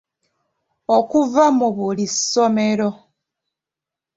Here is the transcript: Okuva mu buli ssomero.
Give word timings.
Okuva 0.97 1.43
mu 1.57 1.67
buli 1.75 2.05
ssomero. 2.13 2.89